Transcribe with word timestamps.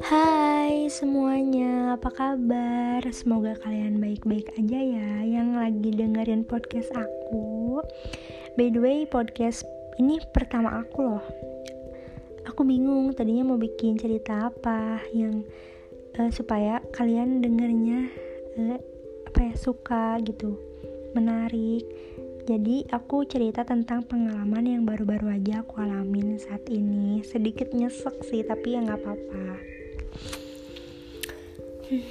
Hai 0.00 0.88
semuanya, 0.88 2.00
apa 2.00 2.08
kabar? 2.08 3.04
Semoga 3.12 3.52
kalian 3.60 4.00
baik-baik 4.00 4.56
aja 4.56 4.80
ya 4.80 5.20
yang 5.20 5.52
lagi 5.52 5.92
dengerin 5.92 6.48
podcast 6.48 6.88
aku. 6.96 7.84
By 8.56 8.72
the 8.72 8.80
way, 8.80 9.04
podcast 9.04 9.68
ini 10.00 10.16
pertama 10.32 10.80
aku 10.80 11.12
loh. 11.12 11.24
Aku 12.48 12.64
bingung 12.64 13.12
tadinya 13.12 13.52
mau 13.52 13.60
bikin 13.60 14.00
cerita 14.00 14.48
apa 14.48 15.04
yang 15.12 15.44
uh, 16.16 16.32
supaya 16.32 16.80
kalian 16.96 17.44
dengernya 17.44 18.08
uh, 18.56 18.80
apa 19.28 19.38
ya 19.44 19.54
suka 19.60 20.16
gitu, 20.24 20.56
menarik 21.12 21.84
jadi 22.42 22.90
aku 22.90 23.22
cerita 23.22 23.62
tentang 23.62 24.02
pengalaman 24.02 24.66
yang 24.66 24.82
baru-baru 24.82 25.38
aja 25.38 25.62
aku 25.62 25.78
alamin 25.78 26.42
saat 26.42 26.66
ini. 26.66 27.22
Sedikit 27.22 27.70
nyesek 27.70 28.18
sih, 28.26 28.42
tapi 28.42 28.74
ya 28.74 28.82
nggak 28.82 28.98
apa-apa. 28.98 29.46
Hmm, 31.86 32.02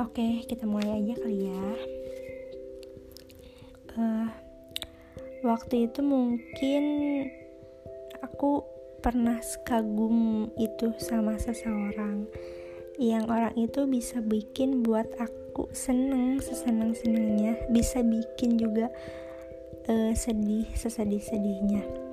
Oke, 0.00 0.16
okay, 0.16 0.32
kita 0.48 0.64
mulai 0.64 0.96
aja 0.96 1.14
kali 1.20 1.52
ya. 1.52 1.66
Uh, 3.96 4.28
waktu 5.44 5.88
itu 5.92 6.00
mungkin 6.00 6.84
aku 8.24 8.64
pernah 9.04 9.40
kagum 9.64 10.48
itu 10.56 10.96
sama 11.00 11.36
seseorang 11.36 12.24
yang 12.96 13.28
orang 13.28 13.52
itu 13.60 13.84
bisa 13.84 14.24
bikin 14.24 14.80
buat 14.80 15.08
aku 15.20 15.68
seneng 15.76 16.40
seseneng 16.40 16.96
senengnya 16.96 17.60
bisa 17.68 18.00
bikin 18.00 18.56
juga 18.56 18.88
uh, 19.88 20.12
sedih 20.14 20.66
sesedih 20.74 21.22
sedihnya 21.22 22.06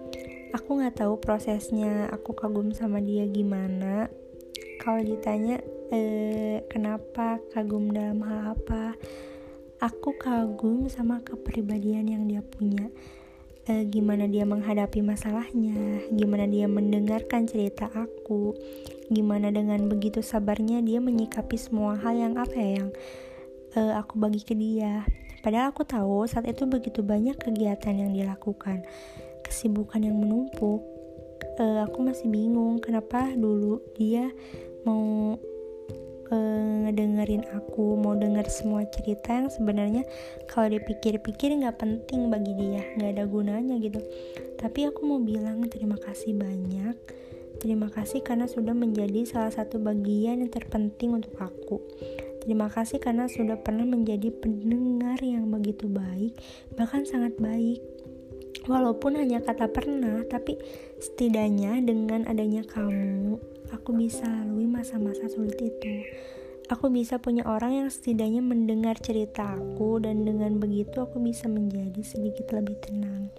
aku 0.54 0.77
nggak 0.80 1.02
tahu 1.02 1.18
prosesnya 1.18 2.08
aku 2.13 2.38
kagum 2.38 2.70
sama 2.72 3.02
dia 3.02 3.26
gimana. 3.26 4.08
Kalau 4.77 5.02
ditanya 5.02 5.60
uh, 5.90 6.57
kenapa 6.70 7.41
kagum 7.52 7.90
dalam 7.90 8.21
hal 8.21 8.54
apa 8.54 8.93
aku 9.82 10.15
kagum 10.15 10.88
sama 10.88 11.20
kepribadian 11.26 12.07
yang 12.07 12.24
dia 12.30 12.46
punya. 12.46 12.88
Uh, 13.63 13.87
gimana 13.87 14.27
dia 14.27 14.43
menghadapi 14.43 14.99
masalahnya 14.99 16.04
gimana 16.12 16.43
dia 16.52 16.68
mendengarkan 16.68 17.48
cerita 17.48 17.87
aku 17.96 18.52
gimana 19.08 19.55
dengan 19.55 19.87
begitu 19.87 20.20
sabarnya 20.20 20.84
dia 20.84 20.99
menyikapi 20.99 21.55
semua 21.55 21.96
hal 21.96 22.12
yang 22.12 22.35
apa 22.35 22.52
ya 22.60 22.84
yang 22.84 22.91
uh, 23.80 24.04
aku 24.04 24.20
bagi 24.20 24.43
ke 24.43 24.52
dia 24.52 25.08
Padahal 25.44 25.76
aku 25.76 25.84
tahu 25.84 26.24
saat 26.24 26.48
itu 26.48 26.63
begitu 26.63 27.04
banyak 27.04 27.36
kegiatan 27.36 27.99
yang 27.99 28.16
dilakukan, 28.16 28.88
kesibukan 29.44 29.99
yang 29.99 30.16
menumpuk. 30.16 30.80
Uh, 31.60 31.84
aku 31.84 32.02
masih 32.02 32.32
bingung 32.32 32.80
kenapa 32.80 33.30
dulu 33.36 33.84
dia 33.99 34.32
mau 34.88 35.36
uh, 36.32 36.74
ngedengerin 36.88 37.44
aku, 37.52 37.99
mau 37.99 38.16
denger 38.16 38.48
semua 38.48 38.88
cerita 38.88 39.36
yang 39.36 39.52
sebenarnya 39.52 40.08
kalau 40.48 40.71
dipikir-pikir 40.71 41.54
nggak 41.60 41.77
penting 41.77 42.32
bagi 42.32 42.55
dia, 42.55 42.82
nggak 42.96 43.12
ada 43.20 43.26
gunanya 43.27 43.76
gitu. 43.84 43.99
Tapi 44.55 44.88
aku 44.88 45.04
mau 45.04 45.20
bilang 45.20 45.68
terima 45.68 45.99
kasih 45.99 46.34
banyak. 46.34 46.96
Terima 47.62 47.88
kasih 47.88 48.26
karena 48.26 48.44
sudah 48.49 48.76
menjadi 48.76 49.24
salah 49.24 49.54
satu 49.54 49.80
bagian 49.80 50.44
yang 50.44 50.52
terpenting 50.52 51.16
untuk 51.16 51.32
aku. 51.40 51.80
Terima 52.44 52.68
kasih 52.68 52.99
karena 52.99 53.32
sudah 53.32 53.55
pernah 53.55 53.88
menjadi 53.88 54.27
pendengar 54.27 55.16
yang 55.24 55.48
begitu 55.48 55.88
baik, 55.88 56.36
bahkan 56.76 57.08
sangat 57.08 57.40
baik. 57.40 57.80
Walaupun 58.68 59.16
hanya 59.16 59.40
kata 59.40 59.72
pernah, 59.72 60.27
tapi 60.27 60.60
setidaknya 60.99 61.80
dengan 61.80 62.27
adanya 62.27 62.68
kamu, 62.68 63.40
aku 63.71 63.96
bisa 63.96 64.28
lalui 64.28 64.68
masa-masa 64.68 65.31
sulit 65.31 65.56
itu. 65.56 66.03
Aku 66.68 66.91
bisa 66.91 67.16
punya 67.16 67.47
orang 67.47 67.80
yang 67.80 67.90
setidaknya 67.91 68.44
mendengar 68.44 69.00
cerita 69.00 69.56
aku 69.56 70.03
dan 70.03 70.28
dengan 70.28 70.59
begitu 70.59 71.00
aku 71.00 71.24
bisa 71.24 71.48
menjadi 71.48 72.03
sedikit 72.03 72.52
lebih 72.52 72.76
tenang. 72.84 73.32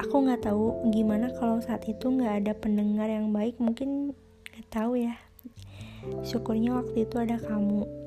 Aku 0.00 0.24
nggak 0.24 0.48
tahu 0.48 0.92
gimana 0.96 1.28
kalau 1.36 1.60
saat 1.60 1.84
itu 1.84 2.08
nggak 2.08 2.40
ada 2.40 2.52
pendengar 2.56 3.12
yang 3.12 3.36
baik, 3.36 3.60
mungkin 3.60 4.16
nggak 4.48 4.68
tahu 4.72 4.96
ya. 4.96 5.12
Syukurnya 6.24 6.80
waktu 6.80 7.04
itu 7.04 7.16
ada 7.20 7.40
kamu 7.40 8.03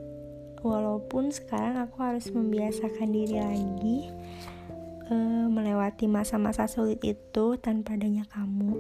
walaupun 0.61 1.29
sekarang 1.29 1.77
aku 1.77 2.01
harus 2.01 2.29
membiasakan 2.33 3.09
diri 3.13 3.37
lagi 3.37 3.97
uh, 5.11 5.47
melewati 5.47 6.05
masa-masa 6.05 6.67
sulit 6.67 7.01
itu 7.03 7.55
tanpa 7.59 7.95
adanya 7.95 8.27
kamu. 8.29 8.75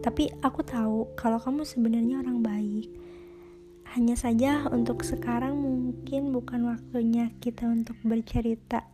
Tapi 0.00 0.32
aku 0.40 0.60
tahu 0.64 1.12
kalau 1.14 1.38
kamu 1.38 1.62
sebenarnya 1.66 2.22
orang 2.22 2.40
baik. 2.42 2.88
Hanya 3.90 4.14
saja 4.14 4.70
untuk 4.70 5.02
sekarang 5.02 5.58
mungkin 5.58 6.30
bukan 6.30 6.70
waktunya 6.70 7.34
kita 7.42 7.66
untuk 7.66 7.98
bercerita 8.06 8.86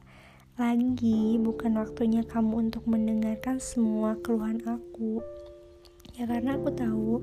lagi 0.56 1.36
bukan 1.36 1.76
waktunya 1.76 2.24
kamu 2.24 2.72
untuk 2.72 2.88
mendengarkan 2.88 3.60
semua 3.60 4.16
keluhan 4.24 4.56
aku. 4.64 5.20
Ya 6.16 6.24
karena 6.24 6.56
aku 6.56 6.72
tahu 6.72 7.20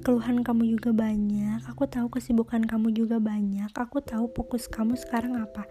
keluhan 0.00 0.40
kamu 0.40 0.76
juga 0.76 0.90
banyak, 0.96 1.60
aku 1.68 1.84
tahu 1.84 2.08
kesibukan 2.08 2.64
kamu 2.64 2.92
juga 2.96 3.20
banyak, 3.20 3.68
aku 3.76 4.00
tahu 4.00 4.32
fokus 4.32 4.64
kamu 4.66 4.96
sekarang 4.96 5.36
apa. 5.36 5.68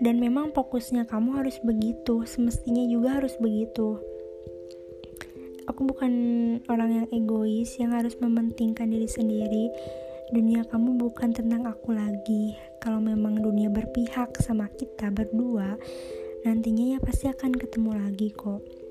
Dan 0.00 0.20
memang 0.20 0.52
fokusnya 0.52 1.08
kamu 1.08 1.40
harus 1.40 1.56
begitu, 1.64 2.24
semestinya 2.28 2.84
juga 2.88 3.20
harus 3.20 3.32
begitu. 3.40 4.00
Aku 5.68 5.88
bukan 5.88 6.12
orang 6.68 7.02
yang 7.02 7.06
egois 7.14 7.72
yang 7.78 7.94
harus 7.94 8.18
mementingkan 8.20 8.90
diri 8.90 9.08
sendiri. 9.08 9.70
Dunia 10.32 10.64
kamu 10.68 10.96
bukan 10.96 11.32
tentang 11.32 11.68
aku 11.68 11.92
lagi. 11.94 12.56
Kalau 12.82 12.98
memang 12.98 13.38
dunia 13.38 13.68
berpihak 13.70 14.36
sama 14.42 14.66
kita 14.74 15.12
berdua, 15.12 15.78
nantinya 16.42 16.96
ya 16.96 16.98
pasti 16.98 17.30
akan 17.30 17.54
ketemu 17.54 17.90
lagi 17.94 18.34
kok 18.34 18.81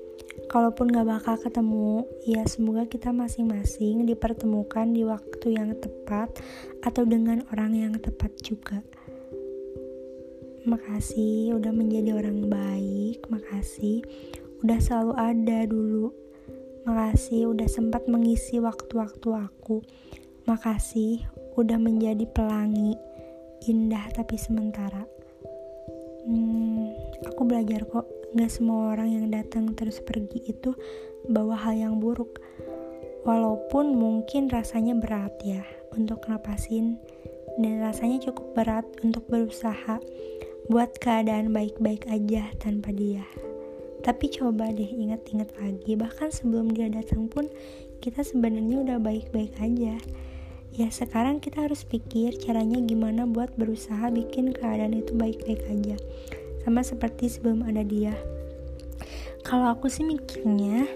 kalaupun 0.48 0.92
gak 0.92 1.08
bakal 1.08 1.36
ketemu, 1.40 2.04
ya 2.24 2.44
semoga 2.44 2.84
kita 2.84 3.08
masing-masing 3.14 4.04
dipertemukan 4.04 4.90
di 4.92 5.04
waktu 5.04 5.56
yang 5.56 5.72
tepat 5.80 6.28
atau 6.84 7.08
dengan 7.08 7.44
orang 7.52 7.72
yang 7.76 7.94
tepat 7.96 8.32
juga. 8.42 8.84
Makasih 10.62 11.58
udah 11.58 11.72
menjadi 11.74 12.14
orang 12.14 12.46
baik, 12.46 13.26
makasih 13.26 14.04
udah 14.62 14.78
selalu 14.78 15.14
ada 15.18 15.58
dulu. 15.66 16.14
Makasih 16.82 17.50
udah 17.50 17.66
sempat 17.70 18.06
mengisi 18.10 18.58
waktu-waktu 18.58 19.28
aku. 19.32 19.82
Makasih 20.46 21.22
udah 21.54 21.78
menjadi 21.78 22.26
pelangi 22.30 22.98
indah 23.66 24.10
tapi 24.14 24.34
sementara. 24.38 25.06
Hmm, 26.26 26.90
aku 27.26 27.42
belajar 27.46 27.86
kok 27.86 28.06
Gak 28.32 28.48
semua 28.48 28.96
orang 28.96 29.12
yang 29.12 29.26
datang 29.28 29.76
terus 29.76 30.00
pergi 30.00 30.40
itu 30.48 30.72
bawa 31.28 31.52
hal 31.52 31.76
yang 31.76 32.00
buruk. 32.00 32.40
Walaupun 33.28 33.92
mungkin 33.92 34.48
rasanya 34.48 34.96
berat 34.96 35.36
ya 35.44 35.60
untuk 35.92 36.24
napasin 36.24 36.96
dan 37.60 37.84
rasanya 37.84 38.24
cukup 38.24 38.56
berat 38.56 38.88
untuk 39.04 39.28
berusaha 39.28 40.00
buat 40.72 40.96
keadaan 40.96 41.52
baik-baik 41.52 42.08
aja 42.08 42.48
tanpa 42.56 42.88
dia. 42.96 43.28
Tapi 44.00 44.32
coba 44.32 44.72
deh 44.72 44.88
ingat-ingat 44.88 45.52
lagi, 45.60 45.92
bahkan 45.94 46.32
sebelum 46.32 46.72
dia 46.72 46.88
datang 46.88 47.28
pun 47.28 47.52
kita 48.00 48.24
sebenarnya 48.24 48.80
udah 48.80 48.98
baik-baik 48.98 49.52
aja. 49.60 50.00
Ya 50.72 50.88
sekarang 50.88 51.44
kita 51.44 51.68
harus 51.68 51.84
pikir 51.84 52.40
caranya 52.40 52.80
gimana 52.80 53.28
buat 53.28 53.52
berusaha 53.60 54.08
bikin 54.08 54.56
keadaan 54.56 54.96
itu 54.96 55.12
baik-baik 55.12 55.60
aja 55.68 56.00
sama 56.62 56.86
seperti 56.86 57.28
sebelum 57.28 57.66
ada 57.66 57.82
dia. 57.82 58.14
Kalau 59.42 59.74
aku 59.74 59.90
sih 59.90 60.06
mikirnya 60.06 60.86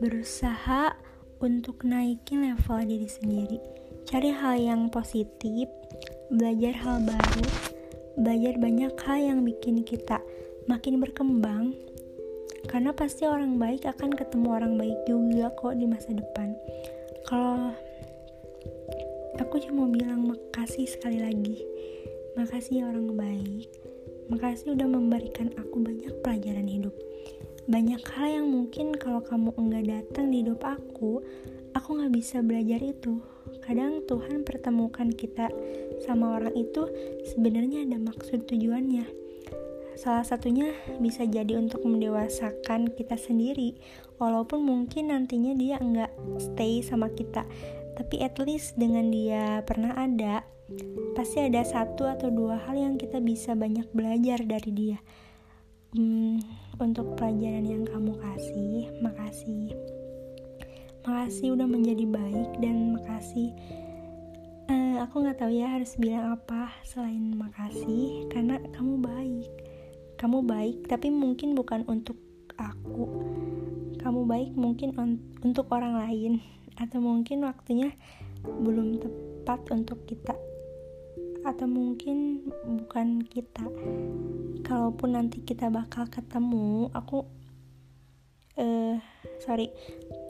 berusaha 0.00 0.96
untuk 1.44 1.84
naikin 1.84 2.44
level 2.44 2.80
diri 2.88 3.08
sendiri. 3.08 3.58
Cari 4.08 4.32
hal 4.32 4.56
yang 4.60 4.80
positif 4.88 5.68
belajar 6.32 6.72
hal 6.72 7.04
baru 7.04 7.44
belajar 8.14 8.54
banyak 8.62 8.94
hal 9.04 9.18
yang 9.18 9.40
bikin 9.42 9.82
kita 9.82 10.22
makin 10.70 11.02
berkembang. 11.02 11.74
Karena 12.64 12.96
pasti 12.96 13.28
orang 13.28 13.60
baik 13.60 13.84
akan 13.84 14.16
ketemu 14.16 14.48
orang 14.48 14.74
baik 14.80 14.96
juga 15.04 15.52
kok 15.52 15.76
di 15.76 15.84
masa 15.84 16.16
depan. 16.16 16.56
Kalau 17.28 17.76
aku 19.36 19.56
cuma 19.68 19.84
bilang 19.90 20.24
makasih 20.32 20.88
sekali 20.88 21.20
lagi. 21.20 21.60
Makasih 22.34 22.88
orang 22.88 23.14
baik 23.14 23.68
Makasih 24.32 24.72
udah 24.72 24.88
memberikan 24.88 25.52
aku 25.56 25.84
banyak 25.84 26.12
pelajaran 26.24 26.68
hidup. 26.68 26.94
Banyak 27.64 28.04
hal 28.12 28.44
yang 28.44 28.48
mungkin 28.52 28.92
kalau 28.96 29.24
kamu 29.24 29.52
enggak 29.56 29.84
datang 29.88 30.28
di 30.32 30.44
hidup 30.44 30.60
aku, 30.64 31.24
aku 31.72 31.88
nggak 31.96 32.12
bisa 32.12 32.44
belajar 32.44 32.80
itu. 32.80 33.20
Kadang 33.64 34.04
Tuhan 34.04 34.44
pertemukan 34.44 35.08
kita 35.12 35.48
sama 36.04 36.36
orang 36.36 36.52
itu 36.56 36.88
sebenarnya 37.32 37.88
ada 37.88 37.96
maksud 37.96 38.44
tujuannya. 38.48 39.08
Salah 39.94 40.26
satunya 40.26 40.74
bisa 41.00 41.24
jadi 41.24 41.56
untuk 41.56 41.86
mendewasakan 41.86 42.92
kita 42.92 43.16
sendiri. 43.16 43.78
walaupun 44.14 44.62
mungkin 44.62 45.10
nantinya 45.10 45.58
dia 45.58 45.76
nggak 45.82 46.38
stay 46.38 46.78
sama 46.86 47.10
kita 47.10 47.42
tapi 47.94 48.22
at 48.22 48.38
least 48.42 48.74
dengan 48.78 49.10
dia 49.10 49.62
pernah 49.62 49.94
ada 49.94 50.42
pasti 51.12 51.44
ada 51.44 51.60
satu 51.60 52.08
atau 52.08 52.32
dua 52.32 52.56
hal 52.64 52.76
yang 52.76 52.94
kita 52.96 53.20
bisa 53.20 53.52
banyak 53.52 53.84
belajar 53.92 54.40
dari 54.42 54.70
dia. 54.72 54.98
Hmm, 55.94 56.42
untuk 56.82 57.14
pelajaran 57.14 57.62
yang 57.62 57.84
kamu 57.86 58.18
kasih 58.18 58.90
makasih. 58.98 59.70
Makasih 61.04 61.54
udah 61.54 61.68
menjadi 61.68 62.04
baik 62.08 62.50
dan 62.58 62.96
makasih. 62.98 63.52
Uh, 64.64 65.04
aku 65.04 65.20
nggak 65.20 65.38
tahu 65.38 65.52
ya 65.52 65.68
harus 65.68 65.92
bilang 66.00 66.40
apa 66.40 66.72
selain 66.82 67.36
makasih 67.36 68.26
karena 68.32 68.58
kamu 68.74 69.04
baik. 69.04 69.52
Kamu 70.16 70.42
baik 70.42 70.88
tapi 70.88 71.12
mungkin 71.12 71.54
bukan 71.54 71.84
untuk 71.86 72.16
aku. 72.56 73.06
Kamu 74.00 74.26
baik 74.26 74.56
mungkin 74.56 74.96
untuk 75.44 75.68
orang 75.70 75.94
lain 75.94 76.40
atau 76.74 76.98
mungkin 76.98 77.46
waktunya 77.46 77.94
belum 78.42 78.98
tepat 78.98 79.70
untuk 79.70 80.02
kita 80.10 80.34
atau 81.44 81.68
mungkin 81.68 82.48
bukan 82.64 83.20
kita. 83.28 83.62
Kalaupun 84.64 85.14
nanti 85.14 85.44
kita 85.44 85.68
bakal 85.68 86.08
ketemu 86.08 86.88
aku 86.96 87.28
eh 88.56 88.64
uh, 88.64 88.96
sorry. 89.44 89.68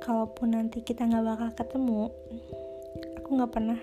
Kalaupun 0.03 0.59
nanti 0.59 0.83
kita 0.83 1.07
nggak 1.07 1.25
bakal 1.25 1.51
ketemu 1.55 2.11
aku 3.23 3.29
nggak 3.41 3.53
pernah 3.55 3.81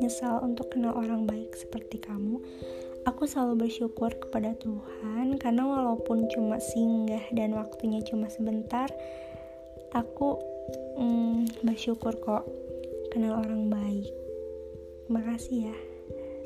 nyesal 0.00 0.40
untuk 0.42 0.72
kenal 0.72 0.96
orang 0.96 1.28
baik 1.28 1.52
seperti 1.54 2.00
kamu. 2.00 2.40
Aku 3.08 3.24
selalu 3.24 3.68
bersyukur 3.68 4.12
kepada 4.16 4.56
Tuhan 4.60 5.40
karena 5.40 5.64
walaupun 5.64 6.28
cuma 6.32 6.60
singgah 6.60 7.22
dan 7.32 7.56
waktunya 7.56 8.04
cuma 8.04 8.28
sebentar 8.28 8.88
aku 9.96 10.36
mm, 11.00 11.64
bersyukur 11.64 12.12
kok 12.20 12.44
kenal 13.12 13.40
orang 13.40 13.72
baik. 13.72 14.12
Makasih 15.10 15.72
ya 15.72 15.89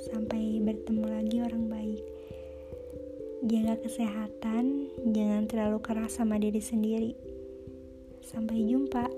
sampai 0.05 0.61
bertemu 0.61 1.05
lagi 1.09 1.37
orang 1.41 1.65
baik. 1.73 2.05
Jaga 3.49 3.81
kesehatan 3.81 4.93
jangan 5.13 5.49
terlalu 5.49 5.79
keras 5.81 6.21
sama 6.21 6.37
diri 6.37 6.61
sendiri. 6.61 7.13
Sampai 8.25 8.65
jumpa 8.69 9.09